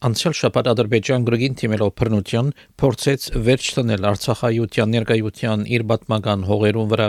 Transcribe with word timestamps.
Անցյալ 0.00 0.34
շաբաթ 0.38 0.68
Ադրբեջան 0.70 1.24
գրգին 1.28 1.56
թիմելով 1.60 1.90
բռնության 2.00 2.46
փորձեց 2.80 3.24
վերջ 3.48 3.66
տնել 3.76 4.06
Արցախայության 4.10 4.94
ներկայության 4.96 5.64
իր 5.76 5.84
պատմական 5.90 6.46
հողերուն 6.48 6.88
վրա։ 6.92 7.08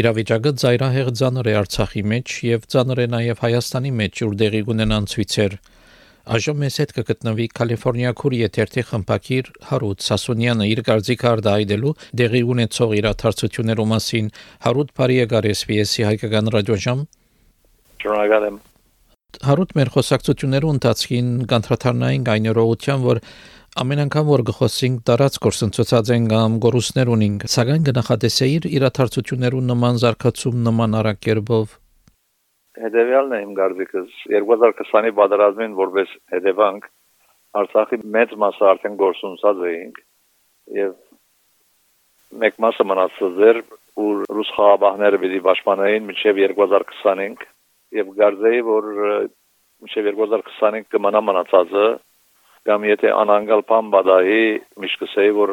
Իրավիճակը 0.00 0.52
ծայրահեղ 0.64 1.12
ցաներ 1.20 1.50
է 1.52 1.54
Արցախի 1.60 2.02
մեջ 2.14 2.34
եւ 2.48 2.66
ցաներ 2.74 3.02
է 3.04 3.06
նաեւ 3.14 3.44
Հայաստանի 3.44 3.94
մեջ, 4.00 4.24
ուր 4.26 4.34
դեղի 4.42 4.64
կունենան 4.66 5.08
ցույցեր։ 5.14 5.56
Այժմ 6.34 6.60
մեզ 6.64 6.76
հետ 6.82 6.92
կգտնվի 6.98 7.48
Կալիֆոռնիա 7.62 8.12
քուրի 8.18 8.38
եթերթի 8.42 8.86
խմբակիր 8.90 9.54
Հարութ 9.70 10.04
Սասունյանը 10.08 10.68
իր 10.74 10.84
կարծիքը 10.90 11.30
արդայդելու 11.30 11.96
դեղի 12.24 12.44
ունեցող 12.54 12.98
իրադարձություններու 13.04 13.90
մասին 13.94 14.30
Հարութ 14.66 14.94
Փարիեգար 14.98 15.50
SPS-ի 15.54 16.08
հայկական 16.10 16.54
ռադիոժամ 16.58 17.10
Շնորհակալ 18.02 18.48
եմ 18.50 18.62
հարուտ 19.48 19.72
մեր 19.78 19.90
խոսակցություններու 19.94 20.72
ընթացքին 20.74 21.30
կանտրատարնային 21.50 22.26
գայներողության, 22.28 23.04
որ 23.04 23.20
ամեն 23.84 24.02
անգամ 24.04 24.26
որ 24.30 24.42
գխոսենք 24.50 25.00
տարած 25.10 25.38
կորսնցուցած 25.44 26.10
են 26.14 26.28
կամ 26.32 26.58
գորուսներ 26.64 27.12
ունենք, 27.14 27.46
սակայն 27.54 27.86
գնահատեսեիր 27.88 28.68
իրաթարցություններու 28.78 29.64
նման 29.70 30.02
զարգացում 30.04 30.60
նման 30.68 30.98
արակերբով 31.04 31.80
Հետևյալն 32.74 33.34
է 33.34 33.38
իմ 33.44 33.50
գարձիկս 33.54 34.14
2020-ի 34.34 35.12
պատերազմին 35.18 35.74
որպես 35.78 36.14
հետևանք 36.34 36.88
Արցախի 37.54 37.98
մեծ 38.16 38.32
մասը 38.42 38.64
արդեն 38.70 38.96
գործունեած 38.98 39.60
էինք 39.70 40.00
եւ 40.78 40.94
մեկ 42.42 42.56
մասը 42.64 42.86
մնացած 42.90 43.42
էր 43.48 43.60
ու 44.02 44.08
ռուս 44.38 44.50
խաղաբահները 44.56 45.20
պիտի 45.22 45.40
պաշտպանեին 45.46 46.08
մինչև 46.10 46.40
2025 46.42 47.44
եւ 47.98 48.12
գարձեի 48.18 48.60
որ 48.66 48.88
մինչեւ 49.84 50.08
2025 50.10 50.88
կմնա 50.94 51.22
մնացածը 51.28 51.86
կամ 52.68 52.86
եթե 52.88 53.12
անանգալ 53.20 53.62
բան 53.70 53.90
բադայի 53.94 54.44
միշկսեի 54.84 55.34
որ 55.38 55.52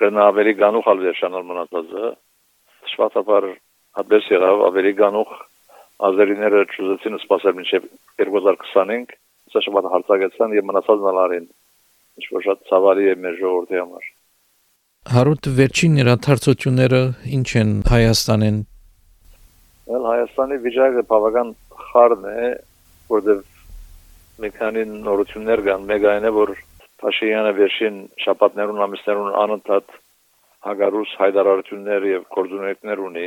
կնա 0.00 0.26
ավելի 0.32 0.54
գանուխ 0.62 0.90
ալվերշանալ 0.94 1.46
մնացածը 1.52 2.10
շվացապար 2.92 3.48
ադես 4.02 4.28
եղավ 4.34 4.64
ավելի 4.68 4.92
գանուխ 4.98 5.32
ազերիները 6.08 6.60
ճուզեցին 6.74 7.18
սպասել 7.22 7.56
մինչեւ 7.58 7.88
2025 8.24 9.16
սա 9.54 9.64
շատ 9.66 9.90
հարցակեցան 9.94 10.54
եւ 10.58 10.68
մնացածն 10.70 11.10
ալարին 11.12 11.46
ինչ 11.48 12.26
որ 12.34 12.46
շատ 12.48 12.64
ցավալի 12.70 13.10
է 13.12 13.14
մեր 13.24 13.38
ժողովրդի 13.42 13.80
համար 13.82 14.08
Հարուտ 15.08 15.46
վերջին 15.58 15.94
իրադարձությունները 16.02 17.00
ինչ 17.38 17.48
են 17.62 17.70
Հայաստանեն? 17.88 18.58
Well 19.88 20.08
Հայաստանի 20.10 20.58
վիճակը 20.66 21.04
բավական 21.12 21.52
խառն 21.88 22.26
է, 22.30 22.48
որտեղ 23.12 23.38
մի 24.42 24.50
քանի 24.58 24.84
նորություններ 24.90 25.62
կան, 25.68 25.86
մեկը 25.88 26.10
այն 26.12 26.28
է, 26.28 26.32
որ 26.36 26.52
Փաշինյանը 26.98 27.50
վերջին 27.58 27.98
շաբաթներուն 28.24 28.84
ամիսներուն 28.84 29.34
անընդհատ 29.42 29.96
հագարուս 30.66 31.10
հայդարարություններ 31.20 32.06
եւ 32.10 32.24
կորձուներներ 32.34 33.02
ունի 33.08 33.26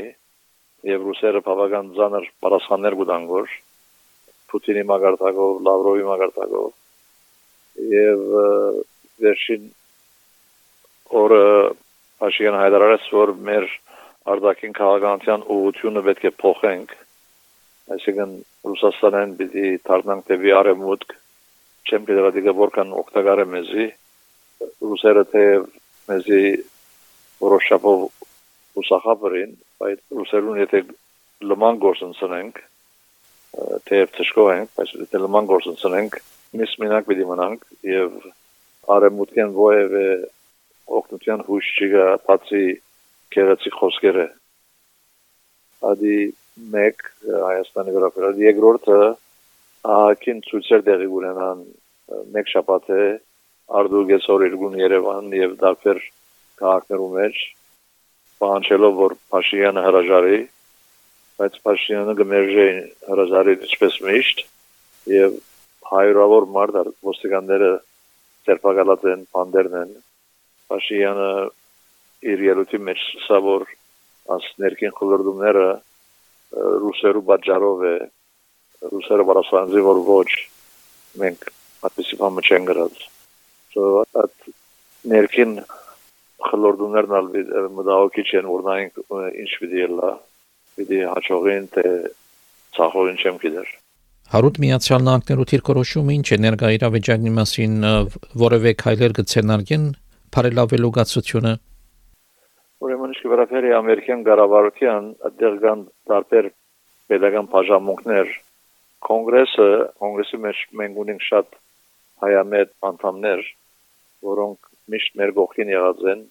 եւ 0.92 1.06
ռուսերը 1.08 1.42
բավական 1.45 1.92
ցաներ 1.98 2.26
պատասխաններ 2.44 2.98
կտան 3.02 3.28
գոր 3.32 3.54
Պուտինի 4.52 4.84
մագարտակով, 4.92 5.54
Լավրովի 5.67 6.08
մագարտակով 6.09 6.70
եւ 7.92 8.26
վերջին 9.26 9.70
օրը 11.22 11.45
Փաշինյանը 12.22 12.62
հայդարարեց, 12.62 13.06
որ 13.16 13.34
մեր 13.48 13.70
արտաքին 14.32 14.76
քաղաքականության 14.78 15.45
ուղղությունը 15.56 16.04
պետք 16.08 16.28
է 16.28 16.32
փոխենք 16.44 16.92
այսինքն 17.95 18.36
Ռուսաստանեն 18.67 19.31
պիտի 19.40 19.67
դառնանք 19.88 20.28
դեպի 20.31 20.52
արևմուտք 20.62 21.16
չեմ 21.90 22.04
գիտի 22.09 22.54
որքան 22.62 22.92
օգտակար 23.02 23.42
է 23.42 23.45
մեզի 23.54 23.86
ռուսերը 24.86 25.23
թե 25.31 25.45
մեզի 26.12 26.42
որոշապով 27.42 28.04
ուսախաբրին 28.82 29.55
այդ 29.88 30.04
ռուսերուն 30.17 30.60
եթե 30.61 30.82
լման 31.52 31.80
գործընծնենք 31.86 32.61
թե 33.88 34.04
ծշկոհենք 34.17 34.76
բայց 34.77 34.94
եթե 35.02 35.21
լման 35.26 35.50
գործընծնենք 35.50 36.20
միս 36.61 36.76
մենակ 36.83 37.10
պիտի 37.10 37.27
մնանք 37.32 37.66
եւ 37.89 38.16
արևմուտքեն 38.95 39.58
ովևէ 39.66 40.05
օգնության 41.02 41.44
հույս 41.48 41.71
չկա 41.82 42.05
բացի 42.27 42.64
քերացի 43.36 43.73
խոսքերը 43.80 44.27
ադի 45.92 46.17
1 46.61 47.04
Հայաստանի 47.26 47.94
վերաբերյալ 47.95 48.42
երկրորդը 48.45 48.98
ահագին 49.95 50.42
ցույցեր 50.48 50.83
տեղի 50.88 51.08
ունենան 51.20 51.64
մեկ 52.36 52.52
շաբաթ 52.54 52.89
է 52.94 53.05
Արդուգեսոր 53.82 54.45
երկուն 54.45 54.77
Երևան 54.82 55.32
եւ 55.38 55.55
դարբեր 55.61 56.02
քաղաքներու 56.61 57.10
մեջ 57.17 57.42
պահանջելով 58.44 58.98
որ 59.02 59.16
Փաշինյանը 59.33 59.86
հրաժարի 59.88 60.39
բայց 61.42 61.60
Փաշինյանը 61.66 62.16
գմերժե 62.21 62.67
հրաժարի 63.10 63.55
ինչպես 63.67 64.00
միշտ 64.08 64.44
եւ 65.17 65.38
հայրավոր 65.92 66.50
մարդ 66.58 66.82
ոստիկանները 67.10 67.71
ծերպակալած 68.45 69.08
են 69.14 69.23
բանդերն 69.33 69.80
են 69.82 69.95
Փաշինյանը 70.71 71.32
իր 72.32 72.44
ելույթի 72.52 72.82
մեջ 72.89 73.08
սա 73.26 73.39
որ 73.48 73.66
աս 74.36 74.52
ներքին 74.61 74.94
խորհուրդումները 75.00 75.66
ռուսերու 76.52 77.23
պատճառով 77.30 77.84
է 77.88 77.95
ռուսերը 78.92 79.26
բարասանձի 79.30 79.84
որ 79.88 80.02
ոչ 80.08 80.30
մենք 81.22 81.45
այդպեսի 81.88 82.20
բանը 82.22 82.44
չեն 82.48 82.67
գրած 82.72 83.04
at 84.22 84.50
ներքին 85.12 85.54
խլորդումներն 86.50 87.16
ալ 87.20 87.30
մտահոգիչ 87.78 88.28
են 88.42 88.50
որ 88.52 88.66
նայենք 88.67 89.00
ինչ 89.44 89.52
պիտի 89.62 89.88
լա 89.95 90.12
պիտի 90.80 91.00
հաջողին 91.12 91.70
թե 91.76 91.86
ցախորին 92.78 93.22
չեմ 93.22 93.39
գիտեր 93.45 93.72
Հարուտ 94.32 94.58
Միացյալ 94.64 95.02
Նահանգներու 95.08 95.45
թիրքորոշումը 95.52 96.14
ինչ 96.18 96.28
է 96.32 96.38
ներկա 96.45 96.70
իրավիճակի 96.78 97.32
մասին 97.38 97.73
որևէ 98.44 98.72
քայլեր 98.82 99.16
կցենարգեն 99.18 99.88
բարելավելու 100.36 100.92
գացությունը 100.98 101.54
Իսկ 103.11 103.27
վերաբերի 103.32 103.72
ամերիկյան 103.76 104.22
կառավարության 104.27 105.08
այդտեղ 105.27 105.55
կան 105.66 105.80
տարբեր 106.11 106.45
pedagogan 107.11 107.48
բաժանմունքներ 107.52 108.30
կոնգրեսը 109.08 109.67
կոնգրեսի 110.04 110.39
մեջ 110.45 110.61
մենք 110.82 110.99
ունենք 111.04 111.26
շատ 111.27 111.58
հայամետ 112.23 112.71
անդամներ 112.89 113.42
որոնք 114.30 114.70
միշտ 114.94 115.17
մեր 115.21 115.33
գողքին 115.39 115.73
եղած 115.73 116.04
են 116.14 116.26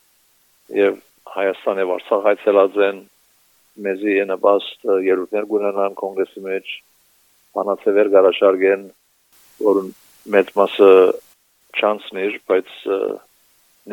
եւ 0.80 1.00
Հայաստան 1.30 1.80
եւ 1.82 1.90
Արցախ 1.94 2.28
այցելած 2.30 2.78
են 2.86 3.00
մեզի 3.86 4.14
ենաբաստ 4.16 4.88
երութներ 5.06 5.48
գունանան 5.50 5.96
կոնգրեսի 6.00 6.44
մեջ 6.46 6.72
բանացեվեր 7.58 8.10
գարաշարգեն 8.14 8.86
որ 9.66 9.82
մեծ 10.36 10.52
մասը 10.60 10.92
չանցներ 11.80 12.38
բայց 12.50 12.72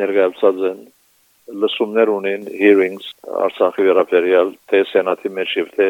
ներկայացած 0.02 0.64
են 0.70 0.80
լսումներ 1.48 2.10
ունեն 2.12 2.46
hearings 2.52 3.06
Արցախի 3.24 3.86
վերաբերյալ 3.88 4.50
թե 4.70 4.82
սենատի 4.92 5.30
մեջ 5.38 5.54
եւ 5.58 5.70
թե 5.76 5.88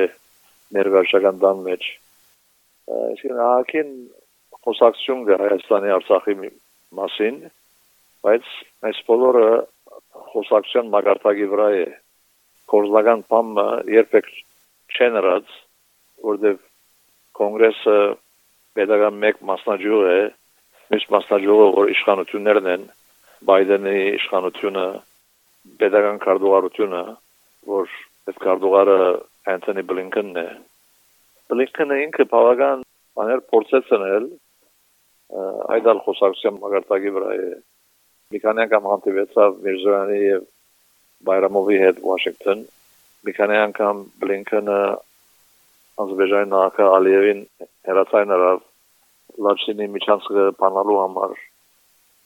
ներվարշական 0.76 1.40
դան 1.42 1.62
մեջ 1.66 1.86
այսինքն 2.98 3.42
ահագին 3.46 3.90
խոսակցություն 4.66 5.24
կա 5.28 5.38
Հայաստանի 5.42 5.94
Արցախի 5.96 6.36
մասին 6.98 7.40
բայց 8.28 8.52
այս 8.90 9.02
բոլորը 9.08 9.48
խոսակցության 10.32 10.92
մագարտակի 10.94 11.50
վրա 11.54 11.68
է 11.78 11.84
կորզական 12.72 13.24
բամը 13.32 13.66
երբեք 13.96 14.30
չեն 14.94 15.20
ռած 15.26 15.58
որտեվ 16.28 16.58
կոնգրեսը 17.38 17.98
pedagogan 18.78 19.20
մեկ 19.24 19.42
մասնաճյուղ 19.50 20.08
է 20.14 20.18
միշտ 20.92 21.12
մասնաճյուղը 21.14 21.68
որ 21.78 21.92
իշխանություններն 21.94 22.72
են 22.74 22.88
բայդենի 23.48 23.96
իշխանությունը 24.18 24.86
pedagogan 25.80 26.20
կարդուղարությունը, 26.24 27.02
որ 27.68 27.96
այդ 28.28 28.38
կարդուղարը 28.44 28.98
Անտոնի 29.54 29.84
Բլինքենն 29.88 30.38
է։ 30.42 30.46
Բլինքենը 31.52 31.98
ինքը 32.04 32.26
բավական 32.32 32.84
բաներ 33.18 33.42
փորձեց 33.52 33.92
անել 33.98 34.28
այդալ 35.74 36.00
խոսակցության 36.04 36.60
մագարտակի 36.62 37.12
վրա 37.16 37.32
է։ 37.38 37.48
Մի 38.32 38.40
քանի 38.44 38.64
անգամ 38.64 38.88
հանդիպեցավ 38.92 39.58
Միրզոյանի 39.64 40.18
եւ 40.22 40.46
Բայրամովի 41.28 41.78
հետ 41.82 42.00
Վաշինգտոն։ 42.04 42.64
Մի 43.28 43.34
քանի 43.38 43.58
անգամ 43.64 44.02
Բլինքենը 44.22 44.78
Ադրբեջանի 46.04 46.50
նախագահ 46.52 46.96
Ալիևին 46.98 47.40
հերացայնարավ 47.88 48.64
Լաչինի 49.48 49.86
միջանցքը 49.94 50.44
բանալու 50.60 50.98
համար, 50.98 51.34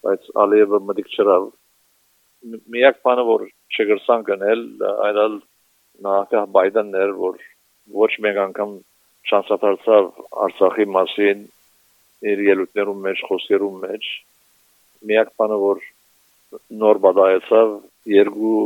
բայց 0.07 0.29
Ալիևը 0.43 0.81
մտիկ 0.89 1.15
չրավ 1.17 1.49
միակ 2.43 3.01
բանը 3.07 3.25
որ 3.29 3.47
չգրսան 3.73 4.25
գնել 4.29 4.63
այլալ 5.09 5.35
նախագահ 6.07 6.47
Բայդենն 6.57 6.99
էր 7.03 7.13
որ 7.23 7.41
ոչ 8.03 8.11
մեկ 8.27 8.41
անգամ 8.47 8.77
շանսապարծավ 9.31 10.09
Արցախի 10.47 10.87
մասին 10.97 11.43
իր 12.33 12.45
ելույթներում 12.49 13.03
մեջ, 13.07 13.25
խոսքերում 13.29 13.77
մեջ 13.87 14.09
միակ 15.11 15.33
բանը 15.39 15.59
որ 15.63 15.83
նոր 16.83 17.01
բադայեցավ 17.07 17.69
երկու 18.13 18.59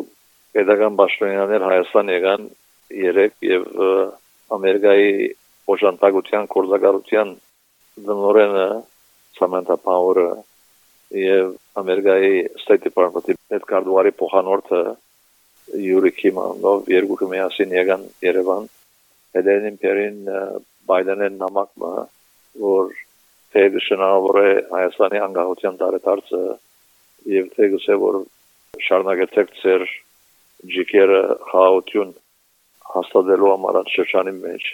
pedagogan 0.56 0.99
պաշտոնյաներ 1.00 1.67
Հայաստան 1.70 2.12
եկան 2.17 2.49
երեք 3.02 3.34
եւ 3.46 3.64
Ամերիկայի 4.56 5.12
օժանդակության 5.75 6.50
կորզակարության 6.55 7.32
դնորենը 8.06 8.67
Samantha 9.37 9.76
Power-ը 9.76 10.28
եւ 11.14 11.52
Ամերիկայի 11.78 12.32
State 12.62 12.86
Department-ի 12.88 13.36
պետքարտուղարի 13.52 14.12
փոխանորդը 14.20 14.80
Յուրի 15.86 16.12
Քիմանով 16.20 16.90
երկուքը 16.90 17.28
միասին 17.32 17.74
եկան 17.76 18.06
Երևան 18.26 18.68
Հելենին 19.36 19.78
Պերին 19.82 20.18
Բայդենեն 20.90 21.38
նամակը 21.42 21.92
որ 22.62 22.94
թե 23.54 23.64
շնորհավոր 23.86 24.38
է 24.42 24.50
Հայաստանի 24.72 25.22
անկախության 25.26 25.78
տարեդարձը 25.82 26.40
եւ 27.36 27.46
թե 27.56 27.68
գուցե 27.74 27.98
որ 28.02 28.18
շարունակեցեք 28.86 29.54
ծեր 29.60 29.84
ջիկերը 30.74 31.20
խաղաղություն 31.50 32.12
հաստատելու 32.96 33.52
համար 33.52 33.78
շրջանի 33.94 34.34
մեջ 34.40 34.68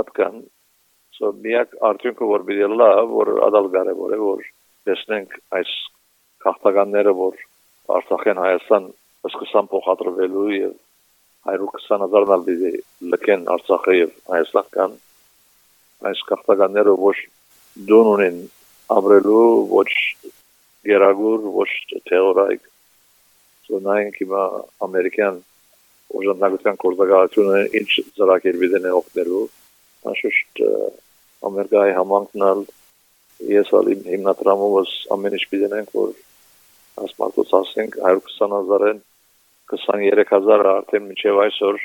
ատկան 0.00 0.42
so 1.18 1.30
միակ 1.46 1.74
արդյունքը 1.88 2.28
որ 2.30 2.44
բիդի 2.50 2.68
լա 2.80 2.90
որ 3.14 3.32
ադալ 3.48 3.70
կարևոր 3.74 4.14
է 4.16 4.20
որ 4.24 4.46
տեսնենք 4.88 5.36
այս 5.58 5.72
քաղաքականները 6.44 7.14
որ 7.20 7.38
Արցախեն 7.98 8.40
Հայաստան 8.44 8.90
սկսան 9.30 9.70
փոխադրվելու 9.72 10.50
եւ 10.56 10.74
120 11.54 12.04
հազարն 12.04 12.34
ալ 12.36 12.44
բիդի 12.48 12.72
լքեն 13.14 13.48
Արցախը 13.54 13.96
եւ 13.96 14.12
Հայաստան 14.34 14.68
կան 14.76 14.98
այս 16.10 16.22
քաղաքականները 16.28 16.94
ոչ 17.04 17.16
դուն 17.90 18.10
ունեն 18.12 18.38
ապրելու 18.98 19.48
ոչ 19.72 19.90
գերագուր 20.88 21.50
ոչ 21.58 21.70
թեորայիկ 22.10 22.70
so 23.66 23.80
նայենք 23.88 24.16
հիմա 24.20 24.44
ամերիկյան 24.86 25.42
օժանդակության 26.20 26.80
կորզակալությունը 26.84 27.60
ինչ 27.80 27.90
ծրագիր 28.18 28.58
դեն 28.74 28.88
է 28.90 28.92
օգնելու 29.00 29.44
անշուշտ 30.10 30.64
ամերիկայի 31.48 31.94
համանքնալ 31.98 32.60
ես 33.52 33.72
ալի 33.80 33.96
հիմնադրամովս 34.08 34.92
ամեն 35.14 35.36
ինչ 35.38 35.44
պիտենենք 35.52 35.96
որ 35.98 36.12
ասմարտոց 37.04 37.56
ասենք 37.60 37.98
120 38.00 38.54
հազարեն 38.58 39.02
23000 39.72 40.70
արդեն 40.74 41.08
մինչև 41.10 41.40
այսօր 41.44 41.82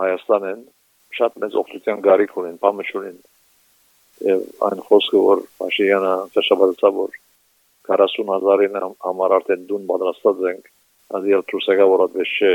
Հայաստան 0.00 0.44
են 0.48 0.60
շատ 1.16 1.34
մեծ 1.42 1.56
օգնության 1.60 2.02
գարիք 2.06 2.36
ունեն, 2.40 2.54
բամը 2.62 2.84
ունեն։ 3.00 3.18
Եվ 4.28 4.44
այն 4.68 4.80
խոսքը 4.86 5.20
որ 5.26 5.42
Փաշինյանը 5.58 6.12
ծաշաբացավ 6.36 6.96
որ 7.00 7.18
40000-ին 7.88 8.78
համար 9.06 9.34
արդեն 9.36 9.66
դուն 9.68 9.84
պատրաստած 9.90 10.44
ենք, 10.52 10.70
ազիլ 11.18 11.44
թրուսակա 11.50 11.88
որ 11.92 12.04
այդպես 12.06 12.32
չէ, 12.38 12.52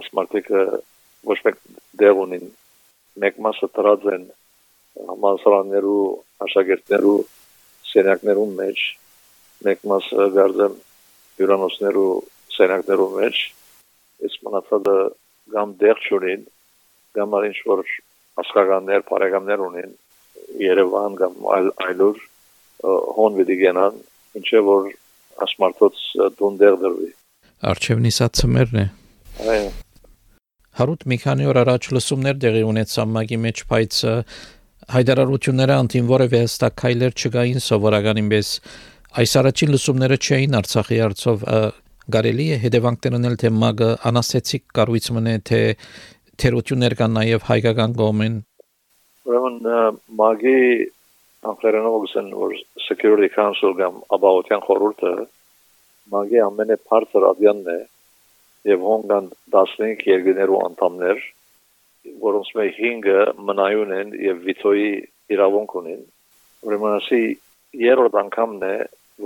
ասմարտիկը 0.00 0.62
ոչ 1.32 1.38
մեկ 1.48 1.60
դեղ 2.02 2.22
ունին, 2.24 2.48
մեկ 3.26 3.40
մասը 3.46 3.70
տրած 3.76 4.08
են 4.14 4.26
համասարաններու, 4.96 6.04
աշակերտներու 6.46 7.18
սենյակներու 7.90 8.48
մեջ, 8.60 8.82
մեկ 9.66 9.86
մասը 9.92 10.26
գարձեմ 10.36 10.74
հյուրանոցներու 11.36 12.10
սենյակներու 12.56 13.08
մեջ, 13.16 13.40
իսկ 14.26 14.46
մնացածը 14.46 14.98
գամ 15.56 15.74
դեղ 15.82 16.02
չունին, 16.06 16.44
կամ 17.16 17.38
ինչ 17.50 17.58
որ 17.70 17.84
ասխականներ, 18.42 19.06
բարեկամներ 19.10 19.64
ունեն 19.66 19.94
Երևան 20.60 21.16
կամ 21.20 21.46
այլ 21.56 21.70
այլուր 21.86 22.20
հոն 23.16 23.38
վիդի 23.40 23.56
գնան, 23.62 23.96
ինչե 24.40 24.62
որ 24.66 24.90
ասմարտոց 25.46 26.02
դունդեր 26.40 26.76
դրվի։ 26.82 27.10
Արչևնի 27.72 28.12
սա 28.16 28.28
ծմերն 28.36 28.80
է։ 28.82 28.86
Այո։ 29.56 29.68
Հարուտ 30.76 31.06
մի 31.08 31.16
քանի 31.22 31.46
օր 31.48 31.58
առաջ 31.62 31.88
լսումներ 31.96 32.40
տեղի 32.44 32.62
ունեցան 32.68 33.12
մագի 33.16 33.38
մեջ, 33.46 33.62
բայց 33.70 34.00
հայդարարությունները 34.94 35.76
անտին 35.82 36.10
որևէ 36.10 36.40
հստակ 36.44 36.74
քայլեր 36.82 37.14
չկային 37.16 37.62
սովորականին 37.64 38.28
պես 38.32 38.50
այս 39.22 39.32
առաջին 39.40 39.72
լսումները 39.74 40.18
չէին 40.26 40.56
Արցախի 40.60 40.98
արծով 41.06 41.46
կարելի 42.16 42.46
է 42.54 42.58
հետևանքներ 42.62 43.16
ունել 43.18 43.34
թե 43.42 43.50
մագը 43.62 43.88
անասեցիկ 44.10 44.64
կառույց 44.78 45.08
մնե 45.16 45.34
թե 45.50 45.60
թերություններ 46.42 46.94
կան 47.00 47.16
նաև 47.16 47.46
հայկական 47.48 47.96
կողմին։ 47.98 48.36
Ուրեմն 49.26 49.58
մագի 50.20 50.60
անխերանով 51.50 51.96
գսեն 52.04 52.28
որ 52.38 52.54
Security 52.86 53.30
Council 53.34 53.74
կամ 53.80 53.98
ապահովության 54.16 54.64
խորհուրդը 54.68 55.12
մագի 56.14 56.42
ամենե 56.46 56.76
բարձր 56.90 57.26
ադյանն 57.32 57.72
է 57.74 57.78
եւ 58.70 58.86
հոնգան 58.90 59.26
15 59.56 60.06
երկրներու 60.12 60.60
անդամներ 60.68 61.24
որոնց 62.22 62.52
մեջ 62.58 62.80
5-ը 62.82 63.18
մնայուն 63.48 63.94
են 63.96 64.14
եւ 64.26 64.42
վիթոյի 64.46 64.90
իրավունք 65.36 65.74
ունեն 65.80 66.02
ուրեմն 66.66 66.96
ասի 67.00 67.22
երրորդ 67.86 68.18
անգամն 68.22 68.66
է 68.70 68.76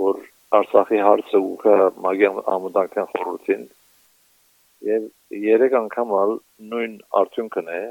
որ 0.01 0.21
Արցախի 0.51 0.97
հարցը 0.99 1.39
ուղղա 1.47 1.75
մագի 2.05 2.25
ամուտանքան 2.55 3.09
խորհրդին 3.11 3.61
եւ 4.87 5.05
երեք 5.45 5.75
անգամ 5.79 6.11
ալ 6.21 6.33
նույն 6.71 6.97
արդյունքն 7.21 7.71
է 7.77 7.81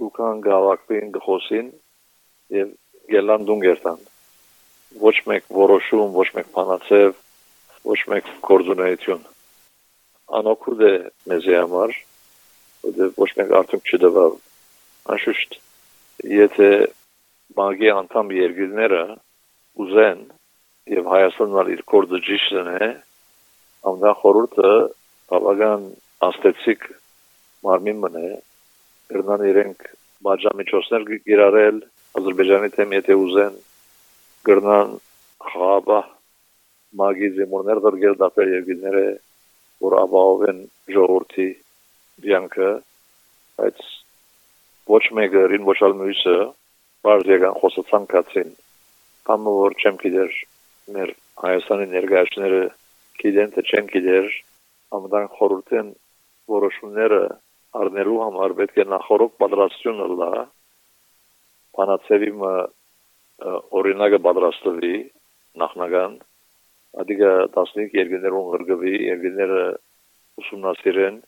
գուքան 0.00 0.42
գավակին 0.48 1.14
գխոսին 1.16 1.70
եւ 2.58 2.74
գելան 3.14 3.48
դունգերտան 3.48 4.04
ոչ 5.04 5.16
մեկ 5.30 5.48
որոշում 5.60 6.12
ոչ 6.18 6.28
մեկ 6.36 6.52
բանացև 6.58 7.16
ոչ 7.88 7.98
մեկ 8.12 8.30
կորձունայություն 8.48 9.24
անօքուր 10.38 10.84
է 10.88 10.94
մեզի 11.32 11.56
համար 11.56 11.96
որտեղ 12.86 13.12
ոչ 13.22 13.30
մեկ 13.40 13.54
արդյունք 13.60 13.92
չդվավ 13.92 14.38
անշուշտ 15.14 15.58
եթե 16.34 16.70
մագի 17.58 17.90
անդամ 17.94 18.32
երկիրները 18.38 19.02
ուզեն 19.84 20.24
եւ 20.94 21.10
Հայաստանն 21.12 21.72
իր 21.74 21.82
կորձը 21.92 22.20
ճիշտն 22.28 22.70
է 22.74 22.88
ամենա 23.88 24.12
խորհուրդը 24.22 24.72
բավական 25.32 25.84
աստեցիկ 26.28 26.86
մարմին 27.66 28.02
մնե 28.04 28.28
գրնան 29.12 29.44
իրենք 29.52 29.86
բաժամիջոցներ 30.28 31.06
գիրարել 31.28 31.80
Ադրբեջանի 32.18 32.70
թեմ 32.74 32.94
եթե 32.98 33.16
ուզեն 33.22 33.58
գրնան 34.48 34.94
խաբա 35.52 36.00
մագի 36.98 37.30
զեմորներ 37.38 37.80
դրգել 37.84 38.18
դապեր 38.22 38.52
երկիները 38.54 39.04
որ 39.84 39.96
ապահովեն 40.02 40.60
ժողովրդի 40.94 41.48
դյանքը 42.24 42.70
բայց 43.58 43.82
ոչ 44.94 45.04
մեկը 45.18 45.44
ռին 45.52 45.66
ոչ 45.68 45.78
ալ 45.88 45.96
մյուսը 46.00 46.36
բարձ 47.06 47.32
եկան 47.34 47.58
խոսացան 47.62 48.06
կացին 48.12 48.52
համը 49.28 49.54
որ 49.58 49.76
չեմ 49.82 49.98
գիտեր 50.02 50.36
մեր 50.96 51.14
Հայաստանի 51.38 51.86
ներկայացները 51.94 52.62
գիտեն 53.22 53.52
թե 53.54 53.64
չեն 53.68 53.90
գիտեր 53.94 54.30
ամդան 54.98 55.28
խորհրդեն 55.36 55.90
որոշումները 56.54 57.20
առնելու 57.82 58.18
համար 58.24 58.54
պետք 58.60 58.80
է 58.82 58.86
նախորդ 58.94 59.34
պատրաստությունը 59.42 60.08
լա 60.22 60.30
բանացեվի 61.78 62.32
օրինակը 63.78 64.20
պատրաստվի 64.26 64.94
նախնական 65.62 66.16
ադիգա 67.02 67.32
15 67.56 67.98
երկրներում 67.98 68.48
գրգվի 68.54 68.94
երկրները 69.04 69.60
ուսումնասիրեն 70.42 71.20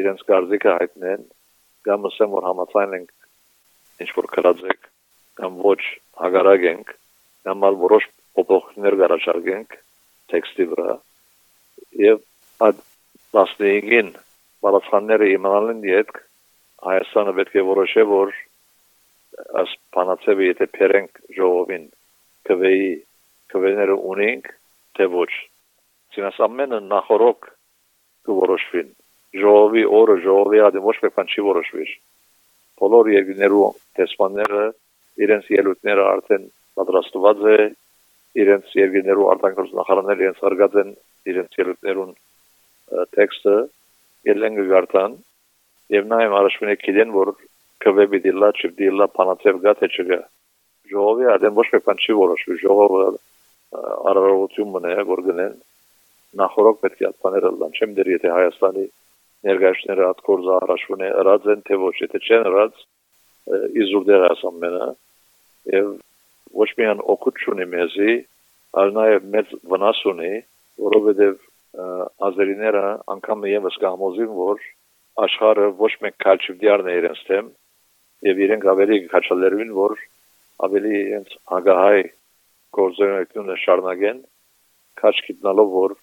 իրենց 0.00 0.24
կարծիքը 0.28 0.74
հայտնեն 0.78 1.24
կամ 1.88 2.08
ասեմ 2.08 2.34
որ 2.36 2.48
համաձայն 2.48 2.96
ենք 2.98 3.12
ինչ 4.04 4.10
որ 4.18 4.28
կրածեք 4.34 4.90
կամ 5.40 5.58
ոչ 5.66 5.80
հագարագենք 6.22 6.92
կամ 7.48 7.66
ալ 7.68 7.78
որոշ 7.82 8.08
փոփոխություններ 8.38 8.96
գարաչարգենք 9.02 9.76
տեքստի 10.32 10.66
վրա 10.72 10.94
եւ 12.02 12.22
այդ 12.68 12.82
15-ին 13.36 14.12
պատասխանները 14.64 15.28
իմանալն 15.36 15.82
դիետ 15.86 16.12
Հայաստանը 16.82 17.32
պետք 17.38 17.56
է 17.60 17.62
որոշե 17.68 18.04
որ 18.10 18.32
աս 19.62 19.74
փանացեվի 19.96 20.48
եթե 20.48 20.66
փերենք 20.76 21.20
ժողովին 21.36 21.84
կվեի 22.48 22.88
կվեները 23.52 23.96
ունենք 24.12 24.50
թե 24.98 25.08
ոչ 25.12 25.30
ցինաս 26.14 26.40
ամենը 26.46 26.80
նախորոք 26.88 27.48
կորոշվին 28.28 28.90
ժողովի 29.40 29.84
օրը 29.98 30.16
ժողովի 30.26 30.60
ադի 30.68 30.82
ոչ 30.84 30.96
մեկ 31.02 31.14
բան 31.18 31.30
չի 31.32 31.44
որոշվի. 31.48 31.86
Բոլոր 32.82 33.10
երկրներու 33.12 33.68
տեսմանները 33.98 34.64
իրենց 35.24 35.48
ելույթները 35.52 36.04
արդեն 36.12 36.44
պատրաստված 36.80 37.46
է 37.52 37.56
իրենց 38.42 38.74
երկրներու 38.80 39.28
արտանքնոց 39.32 39.72
նախարարները 39.78 40.24
իրենց 40.24 40.42
հարգած 40.46 40.76
են 40.82 40.92
իրենց 41.32 41.58
ելույթներուն 41.62 42.12
տեքստը 43.16 43.56
ելեն 44.32 44.60
գարտան 44.72 45.18
եւ 45.96 46.08
նաեւ 46.12 46.36
առաջին 46.38 46.72
գիտեն 46.84 47.12
որ 47.16 47.34
կվե 47.84 48.06
պիտի 48.12 48.32
լա 48.38 48.48
չպիտի 48.56 48.88
լա 49.00 49.08
փանացև 49.16 49.60
գա 49.64 49.74
թե 49.80 49.90
չգա 49.92 50.20
ժողովի 50.92 51.28
արդեն 51.34 51.56
ոչ 51.58 51.66
մի 51.72 51.80
բան 51.88 52.02
չի 52.02 52.16
որոշվի 52.22 52.56
ժողովը 52.62 53.04
արարողություն 54.12 54.72
մնա 54.76 55.04
որ 55.12 55.22
գնեն 55.28 55.54
նախորդ 56.40 56.80
պետք 56.82 57.04
է 57.08 57.12
բաները 57.24 57.52
լան 57.60 57.76
չեմ 57.78 57.94
դեր 57.98 58.10
եթե 58.12 58.32
Հայաստանի 58.32 58.84
ներկայացները 59.48 60.08
հատ 60.08 60.20
կորզա 60.28 60.58
առաջուն 60.62 61.04
է 61.06 61.08
ըրած 61.22 61.48
են 61.54 61.62
թե 61.68 61.78
ոչ 61.82 61.94
եթե 62.02 62.20
չեն 62.26 62.48
ըրած 62.50 62.82
իզուր 63.82 64.04
դեր 64.10 64.26
ասամ 64.28 64.60
մենա 64.64 64.88
եւ 65.72 65.88
ոչ 66.62 66.68
միայն 66.78 67.02
օգուտ 67.14 67.42
չունի 67.42 67.66
մեզի 67.72 68.12
այլ 68.82 68.94
նաեւ 68.98 69.26
մեծ 69.34 69.56
վնաս 69.72 70.04
ունի 70.12 70.32
որովհետեւ 70.86 71.34
ազերիները 72.28 72.84
անգամ 73.16 73.44
եւս 73.50 73.78
կհամոզին 73.82 74.32
որ 74.38 74.64
աշխարհը 75.26 75.68
ոչ 75.82 75.92
մեկ 76.06 76.16
քալչիվդիարն 76.24 76.90
է 76.92 76.96
իրենց 77.02 77.22
թեմ 77.28 77.52
եւ 78.28 78.42
իրենք 78.46 78.66
ավելի 78.72 78.98
քաչալերվին 79.12 79.72
որ 79.76 79.96
ավելի 80.68 80.92
իրենց 81.02 81.36
հագահայ 81.52 82.02
գործունեությունը 82.78 83.56
շարունակեն 83.66 84.24
քաչ 85.02 85.14
գտնալով 85.28 85.72
որ 85.76 85.94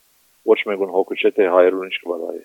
ոչ 0.52 0.60
մեկուն 0.72 0.96
հոգու 0.98 1.20
չէ 1.20 1.32
թե 1.38 1.52
հայերուն 1.56 1.90
ինչ 1.90 1.98
կվարայի 2.04 2.44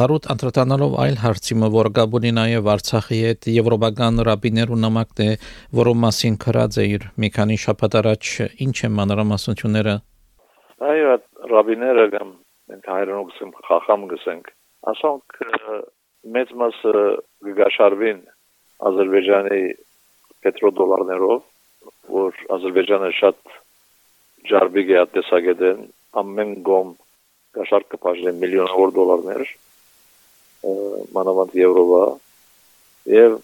Հարուտ 0.00 0.26
անդրադառնալով 0.32 0.94
այլ 0.96 1.16
հարցիմը, 1.20 1.68
որ 1.74 1.88
գաբունի 1.96 2.30
նաև 2.32 2.68
Արցախի 2.72 3.16
հետ 3.20 3.48
եվրոպական 3.52 4.22
ռաբիներու 4.28 4.78
նամակն 4.84 5.22
է, 5.24 5.34
որով 5.76 5.98
մասին 6.04 6.38
քրած 6.44 6.78
է 6.80 6.86
իր 6.92 7.04
մի 7.20 7.30
քանի 7.36 7.58
շաբաթ 7.64 7.98
առաջ, 8.00 8.30
ինչ 8.64 8.76
են 8.88 8.94
մանրամասնությունները։ 8.96 9.94
Այո, 10.88 11.12
ռաբիները 11.52 12.08
կամ 12.16 12.32
գսենք 13.28 13.60
խախամ 13.68 14.08
գսենք 14.14 14.50
ասոնք 14.94 15.38
մեծ 16.40 16.56
մասը 16.64 16.96
գաշարվին 17.60 18.20
Ադրբեջանի 18.88 19.62
պետրոդոլարներով, 20.48 21.40
որ 22.16 22.44
Ադրբեջանը 22.56 23.16
շատ 23.20 23.56
ջարբիգ 24.48 24.96
է 24.96 25.08
տեսակետեն 25.16 25.88
ամեն 26.24 26.60
գոմ 26.70 26.94
գաշարք 27.58 27.90
կփաժեն 27.96 28.40
միլիոնավոր 28.40 28.96
դոլարներ 28.96 29.50
մանավանդ 31.16 31.54
եվրովա 31.60 32.04
եւ 33.10 33.36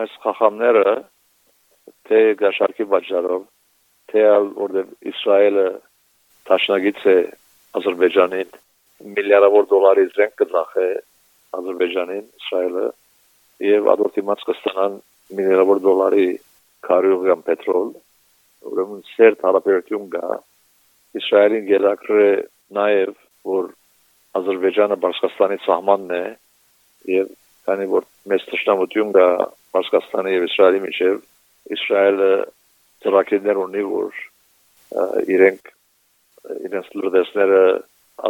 այս 0.00 0.16
խախամները 0.24 0.96
թե 2.10 2.20
գաշարքի 2.40 2.86
վաճառով 2.94 3.46
թե 4.10 4.24
որտեղ 4.58 4.90
Իսրայելը 5.12 5.68
տաշնագից 6.50 7.06
է 7.14 7.16
Ադրբեջանին 7.80 8.58
միլիարդավոր 9.16 9.66
դոլարի 9.70 10.04
զենք 10.16 10.34
կնախե 10.40 10.86
Ադրբեջանին, 11.58 12.24
Իսրայելը 12.40 12.84
եւ 13.70 13.88
ադորտի 13.94 14.24
մաս 14.28 14.44
կստանան 14.50 14.98
միլիարդավոր 15.38 15.80
դոլարի 15.86 16.26
քարյուղյան 16.86 17.42
պետրոլ, 17.48 17.90
ուրեմն 18.70 19.02
սերտ 19.14 19.44
հարաբերություն 19.46 20.06
կա 20.14 20.28
Իսրայելին 21.20 21.66
գերակրը 21.70 22.28
նաեւ 22.80 23.14
որ 23.50 23.70
Ադրբեջանը 24.40 24.98
Բարսկաստանի 25.04 25.58
սահմանն 25.64 26.14
է 26.20 26.24
եւ 27.08 27.30
քանի 27.68 27.86
որ 27.90 28.06
մեծ 28.30 28.46
ճշտամություն 28.50 29.12
կա 29.16 29.26
Բարսկաստանի 29.74 30.32
եւ 30.34 30.46
Իսրայելի 30.48 30.80
միջեւ 30.84 31.18
Իսրայելը 31.76 32.30
ծրագրեր 33.04 33.60
ունի 33.64 33.84
որ 33.90 34.20
իրենք 35.36 35.72
իրենց 36.70 36.92
լրտեսները 37.00 37.62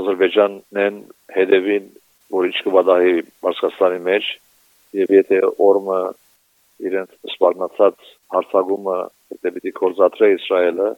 Ադրբեջանն 0.01 0.99
հետևին 1.37 1.87
որ 2.35 2.49
ինչ 2.51 2.59
կվադահի 2.67 3.15
Մարսկաստանի 3.47 4.01
մեջ 4.07 4.33
եւ 5.01 5.15
եթե 5.17 5.39
օրմը 5.67 6.01
իրենց 6.91 7.15
սպառնացած 7.35 8.11
հարցագումը 8.35 8.99
դեպի 9.47 9.73
կորզատրե 9.81 10.29
Իսրայելը 10.37 10.91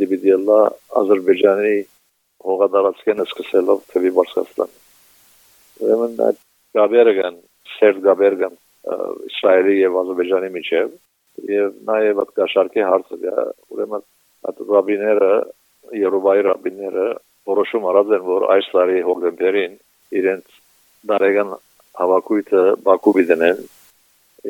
դիվիդիելա 0.00 0.60
Ադրբեջանի 1.00 1.74
հողադարածքենը 2.50 3.26
սկսելով 3.30 3.82
թվի 3.92 4.14
Մարսկաստան 4.20 4.78
ուրեմն 5.80 6.22
այդ 6.28 6.40
գաբերգան 6.76 7.38
սերտ 7.76 8.02
գաբերգան 8.06 8.58
Իսրայելի 9.30 9.74
եւ 9.80 9.96
Ադրբեջանի 10.00 10.50
միջև 10.56 10.92
եւ 11.50 11.74
նաեւ 11.88 12.20
այդ 12.22 12.30
կաշարքի 12.40 12.84
հարցը 12.90 13.34
ուրեմն 13.74 14.06
այդ 14.50 14.62
ռաբիները 14.70 15.32
Եվրոպայի 16.00 16.42
ռաբիները 16.46 17.06
որոշում 17.50 17.86
արած 17.90 18.12
են, 18.16 18.24
որ 18.26 18.46
այս 18.54 18.66
տարի 18.74 19.02
հոկտեմբերին 19.06 19.76
իրենց 20.20 20.58
դարեգան 21.10 21.54
հավաքույթը 22.00 22.62
Բաքու 22.86 23.14
դնեն 23.30 23.62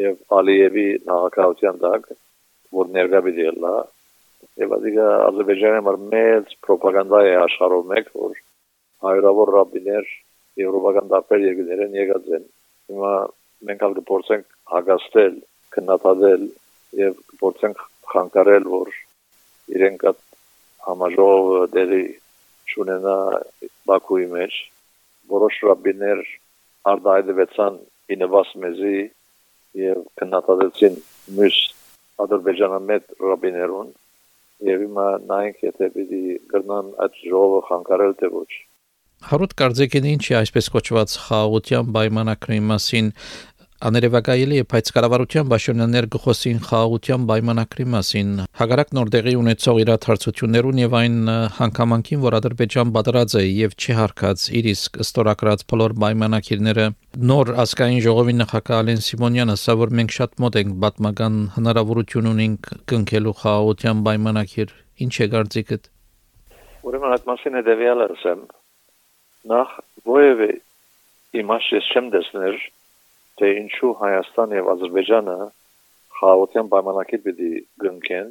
եւ 0.01 0.19
Ալիևի 0.41 0.87
նախագահության 1.11 1.81
տակ, 1.85 2.11
որ 2.81 2.91
ներկա 2.97 3.21
պիտի 3.27 3.47
լա 3.65 3.77
եւ 4.61 4.75
ասիկա 4.77 5.07
Ադրբեջանի 5.29 5.81
համար 5.81 5.99
մեծ 6.15 6.55
ռոպագանդա 6.71 7.21
է 7.31 7.33
աշխարհով 7.45 7.87
մեկ, 7.93 8.11
որ 8.25 8.37
հայրավոր 9.07 9.53
ռաբիներ 9.57 10.11
եվրոպական 10.61 11.13
տարբեր 11.13 11.45
երկրներեն 11.47 11.97
եկած 12.01 12.33
են։ 12.39 12.49
Հիմա 12.91 13.13
մենք 13.69 13.85
ալ 13.87 13.95
կփորձենք 14.01 14.59
հագաստել, 14.75 15.39
քննադատել 15.77 16.45
եւ 17.01 17.21
կփորձենք 17.33 17.85
խանգարել, 18.13 18.69
որ 18.75 18.93
իրենք 19.77 20.05
համաժողով 20.87 21.71
դերի 21.75 22.05
չունենա 22.71 23.17
Բաքուի 23.91 24.27
մեջ 24.35 24.57
որոշ 25.31 25.57
ռաբիներ 25.69 26.23
արդայդվեցան 26.91 27.77
ինվաս 28.17 28.53
մեզի 28.65 29.01
եւ 29.81 29.99
քննադատեցին 30.21 30.97
մյուս 31.37 31.59
ադրբեջանամետ 32.25 33.15
ռաբիներուն 33.27 33.93
եւ 34.71 34.83
հիմա 34.87 35.07
նայենք 35.31 35.63
եթե 35.67 35.91
պիտի 35.97 36.23
գրնան 36.55 36.91
այդ 37.05 37.21
ժողովը 37.29 37.61
խանգարել 37.69 38.17
թե 38.23 38.33
ոչ 38.35 38.51
Հարուտ 39.29 39.53
կարծեքին 39.61 40.07
ինչի 40.11 40.35
այսպես 40.39 40.69
կոչված 40.75 41.15
խաղաղության 41.27 41.91
պայմանակրի 41.97 42.61
մասին 42.71 43.11
Աներևակայելի 43.81 44.59
է, 44.61 44.65
բայց 44.69 44.89
կառավարության 44.93 45.47
պաշտոնյաներ 45.49 46.07
գխոսին 46.13 46.59
խաղաղության 46.67 47.23
պայմանակրի 47.31 47.87
մասին։ 47.95 48.35
Հակառակ 48.61 48.93
նոր 48.99 49.13
դեղի 49.15 49.35
ունեցող 49.41 49.81
իրադարձություններուն 49.81 50.81
եւ 50.83 50.97
այն 51.01 51.17
հանգամանքին, 51.57 52.21
որ 52.27 52.37
Ադրբեջան 52.41 52.93
պատրած 52.97 53.37
է 53.41 53.45
եւ 53.47 53.77
չի 53.81 53.97
հարկած 54.01 54.45
իր 54.61 54.71
իսկ 54.75 55.01
ստորակրած 55.07 55.65
բոլոր 55.73 55.97
պայմանակիրները, 56.05 56.87
նոր 57.33 57.55
ազգային 57.65 58.05
ժողովի 58.05 58.37
նախագահ 58.45 58.85
Ալեն 58.85 59.05
Սիմոնյանը 59.09 59.57
ասա, 59.57 59.81
որ 59.81 59.97
մենք 59.97 60.17
շատ 60.21 60.41
մոտ 60.45 60.61
ենք 60.61 60.79
պատմական 60.85 61.43
հնարավորություն 61.57 62.33
ունենք 62.37 62.73
կնքելու 62.93 63.37
խաղաղության 63.41 64.05
պայմանակիր։ 64.11 64.77
Ինչ 65.09 65.15
է 65.25 65.33
կարծիքդ։ 65.41 65.93
Ուրեմն 66.85 67.15
այդ 67.17 67.31
մասին 67.33 67.61
հետեւյալը 67.61 68.13
ասեմ 68.13 68.49
նախ 69.49 69.71
ովևէ 70.05 70.51
իմաստ 71.41 71.73
ես 71.77 71.87
չեմ 71.95 72.09
դեսներ 72.13 72.57
թե 73.41 73.49
ինչու 73.61 73.93
Հայաստան 74.01 74.53
եւ 74.57 74.69
Ադրբեջանը 74.75 75.37
խաղաղության 76.19 76.69
պայմանագիր 76.75 77.23
պիտի 77.25 77.51
գնքեն 77.85 78.29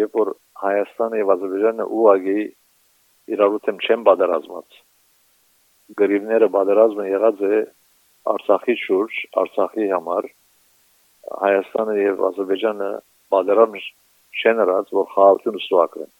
երբ 0.00 0.18
որ 0.20 0.30
Հայաստանը 0.62 1.20
եւ 1.22 1.32
Ադրբեջանը 1.34 1.88
ուղագի 1.98 2.46
իրարուտ 3.34 3.68
չեն 3.74 4.06
բادرազմած 4.06 4.80
գրիվները 6.00 6.52
բادرազմը 6.54 7.10
եղած 7.10 7.42
է 7.50 7.62
Արցախի 8.36 8.76
շուրջ 8.86 9.20
Արցախի 9.42 9.92
համար 9.96 10.32
Հայաստանը 11.42 11.96
եւ 12.06 12.26
Ադրբեջանը 12.30 12.90
բادرամ 13.34 13.80
չեն 13.82 14.60
հրած 14.62 14.98
որ 15.02 15.14
խաղաղություն 15.16 15.62
ստուակրեն 15.66 16.12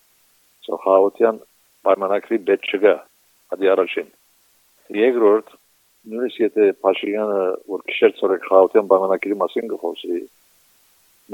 սո 0.67 0.79
խաղաղության 0.87 1.45
պայմանագրի 1.87 2.39
պետք 2.51 2.75
չգա 2.75 2.95
հadi 3.53 3.71
առաջին 3.75 4.09
երկրորդ 5.01 5.55
նույնիսկ 6.11 6.43
եթե 6.43 6.67
Փաշինյանը 6.87 7.41
որ 7.73 7.85
քիշեր 7.91 8.13
ծորեք 8.21 8.47
խաղաղության 8.49 8.91
բանակի 8.93 9.39
մասին 9.43 9.71
գխոսի 9.73 10.21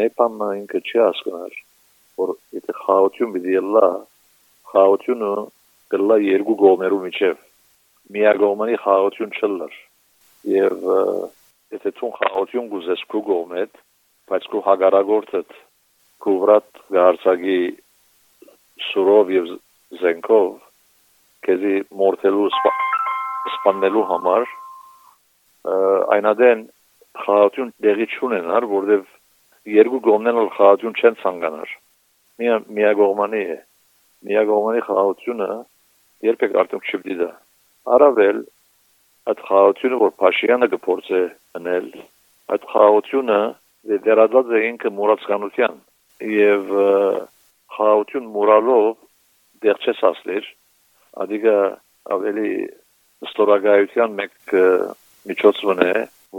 մեփամ 0.00 0.42
ինքը 0.48 0.80
չի 0.88 1.02
հասկանում 1.02 1.56
որ 2.22 2.34
եթե 2.56 2.76
խաղաղություն 2.80 3.34
պիտի 3.36 3.56
լա 3.76 3.88
խաղաղությունը 4.72 5.30
կլա 5.92 6.16
երկու 6.24 6.58
կողմերու 6.62 7.00
միջև 7.04 7.42
միագողմանի 8.16 8.78
խաղաղություն 8.84 9.36
չլար 9.38 9.78
եւ 10.52 10.88
եթե 11.76 11.92
ցուն 11.98 12.16
խաղաղություն 12.18 12.72
գուզես 12.72 13.04
քու 13.12 13.22
կողմեդ 13.28 13.80
բայց 14.32 14.48
քու 14.52 14.64
հագարագործդ 14.68 15.56
քու 16.24 16.36
վրատ 16.42 16.82
գարցագի 16.96 17.60
սուրով 18.88 19.32
եւ 19.36 19.48
զենքով 20.02 20.50
քեզի 21.46 21.74
մորթելու 22.02 22.48
սպանելու 23.52 24.04
համար 24.12 24.46
այնադեն 26.16 26.62
խաղաղություն 27.22 27.72
դեղի 27.86 28.06
չունենար, 28.16 28.66
որովհետև 28.72 29.72
երկու 29.72 30.00
կողմներն 30.06 30.40
էլ 30.42 30.50
խաղաղություն 30.56 30.96
չեն 30.98 31.18
ցանկանար։ 31.22 31.74
Միա 32.42 32.56
միագողմանի 32.78 33.42
է։ 33.52 33.58
Միագողմանի 34.28 34.82
խաղաղությունը 34.86 35.48
երբեք 36.28 36.56
արդյոք 36.62 36.88
չպիտի 36.88 37.18
դա։ 37.20 37.28
Արավել 37.96 38.40
այդ 39.32 39.44
խաղաղությունը, 39.48 39.98
որ 40.02 40.14
Փաշինյանը 40.22 40.68
կփորձե 40.72 41.20
անել, 41.58 41.86
այդ 42.54 42.66
խաղաղությունը 42.72 43.38
դերադած 44.06 44.50
է 44.56 44.62
ինքը 44.70 44.90
մուրացկանության 44.98 45.78
եւ 46.32 46.74
խաղաղություն 47.76 48.28
մուրալով 48.36 48.90
դեռ 49.62 49.86
չես 49.86 50.02
ասլիր 50.10 50.50
ադիգա 51.20 51.58
ավելի 52.16 52.52
ստորագայության 53.28 54.14
մեկ 54.20 54.54
միջոցն 55.30 55.82
է 55.86 55.92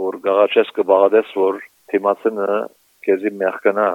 որ 0.04 0.18
գաղաչես 0.24 0.72
կբաղադես 0.78 1.30
որ 1.38 1.60
թիմացնը 1.92 2.48
քեզի 3.06 3.32
մեղքնա 3.42 3.88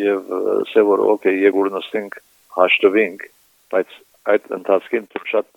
եւ 0.00 0.30
սե 0.70 0.84
որ 0.90 1.02
օքեյ 1.14 1.40
եգուր 1.44 1.70
նստենք 1.74 2.20
հաշտվենք 2.58 3.26
բայց 3.74 3.96
այդ 4.34 4.48
ընթացքին 4.58 5.08
դու 5.14 5.24
շատ 5.32 5.50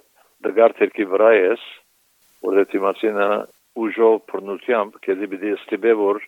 դգար 0.47 0.75
թերքի 0.79 1.05
վրա 1.13 1.29
ես 1.37 1.67
որ 2.47 2.59
թիմացինը 2.73 3.29
ուժով 3.83 4.17
բռնությամբ 4.31 4.99
քեզի 5.05 5.29
պիտի 5.33 5.53
ստիպե 5.57 5.93
որ 6.01 6.21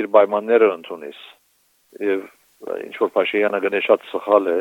իր 0.00 0.10
պայմանները 0.14 0.70
ընդունես 0.78 1.20
եւ 2.04 2.24
ինչ 2.84 2.94
որ 3.02 3.12
Փաշինյանը 3.14 3.60
գնե 3.64 3.80
շատ 3.86 4.06
սխալ 4.10 4.50
է 4.54 4.58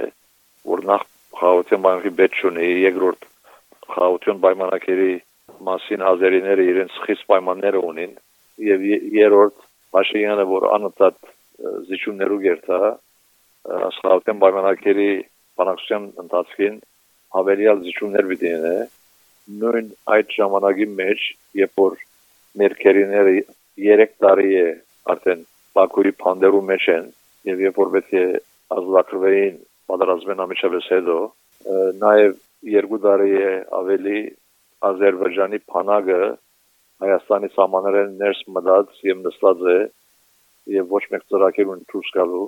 որ 0.69 0.83
նախ 0.89 1.05
խաղաղության 1.39 1.83
բանկի 1.85 2.11
բետ 2.19 2.39
չունի 2.39 2.69
երկրորդ 2.83 3.27
խաղաղություն 3.93 4.41
պայմանակերի 4.45 5.13
մասին 5.67 6.05
ազերիները 6.09 6.65
իրենց 6.71 6.97
խիստ 7.05 7.27
պայմանները 7.31 7.83
ունին 7.89 8.13
եւ 8.69 8.85
երրորդ 9.17 9.61
Փաշինյանը 9.93 10.45
որ 10.49 10.67
անընդհատ 10.73 11.17
զիջումներու 11.89 12.39
գերտա 12.43 12.79
աշխարհական 13.89 14.39
պայմանակերի 14.43 15.09
բանակցության 15.59 16.07
ընթացքին 16.23 16.79
հավելյալ 17.37 17.83
զիջումներ 17.87 18.29
ունենա 18.35 18.73
նույն 19.63 19.91
այդ 20.15 20.33
ժամանակի 20.37 20.87
մեջ 21.01 21.27
երբ 21.59 21.83
որ 21.83 21.99
մեր 22.61 22.75
քերիները 22.81 23.35
3 23.83 24.15
տարի 24.23 24.51
է 24.63 24.65
արդեն 25.13 25.45
Բաքուի 25.77 26.13
փանդերու 26.23 26.63
մեջ 26.69 26.89
են 26.95 27.07
եւ 27.49 27.63
երբ 27.67 27.79
որ 27.83 27.93
պետք 27.95 28.11
է 28.19 28.25
ազլակրվեին 28.77 29.57
պատրաստվեն 29.91 30.43
ամիջավես 30.45 30.89
հետո 30.93 31.17
նաեւ 32.03 32.33
երկու 32.73 32.99
տարի 33.03 33.35
է 33.43 33.51
ավելի 33.79 34.19
Ադրբեջանի 34.89 35.59
փանագը 35.73 36.23
Հայաստանի 37.03 37.49
սահմաններեն 37.53 38.11
ներս 38.19 38.41
մտած 38.55 38.99
եւ 39.07 39.23
նստած 39.27 39.63
է 39.73 39.77
եւ 40.77 40.91
ոչ 40.95 41.03
մեկ 41.13 41.23
ծրագիր 41.31 41.71
ունի 41.73 41.87
դուրս 41.93 42.11
գալու 42.17 42.43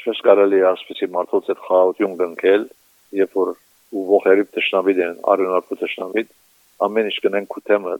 չես 0.00 0.22
կարելի 0.26 0.60
ասպիսի 0.70 1.08
մարդոց 1.16 1.50
այդ 1.52 1.64
խաղաղություն 1.66 2.14
գնքել 2.20 2.62
երբ 3.20 3.34
որ 3.40 3.50
ու 3.90 4.04
ողերի 4.10 4.46
տշնամիտ 4.56 5.02
են 5.06 5.18
արյունարու 5.32 5.78
տշնամիտ 5.82 6.30
ամեն 6.86 7.10
ինչ 7.10 7.16
կնեն 7.26 7.48
քութեմը 7.54 7.96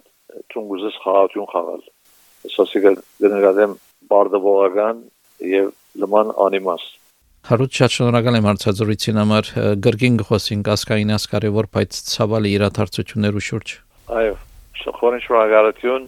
ճունգուզս 0.54 1.00
խաղաղություն 1.04 1.50
խաղալ 1.52 1.82
սոսիկը 2.54 2.94
գնահատեմ 3.24 3.76
բարդողական 4.12 5.02
եւ 5.50 5.72
լման 6.04 6.32
անիմաստ 6.46 6.99
Հարուտ 7.48 7.76
շատ 7.80 7.94
շնորհակալ 7.96 8.36
եմ 8.36 8.46
հարցազրույցին 8.50 9.18
համար 9.20 9.46
գրգին 9.86 10.16
գխոսին 10.20 10.64
կասկային 10.66 11.12
ասկարևոր 11.16 11.68
բայց 11.76 12.00
ցավալի 12.10 12.50
իրադարձություններու 12.58 13.44
շուրջ 13.46 13.72
Այո 14.20 14.34
շնորհակալություն 14.82 16.04